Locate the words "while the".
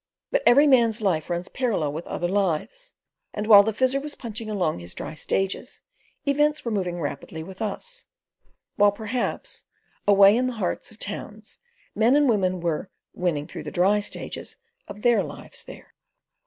3.45-3.71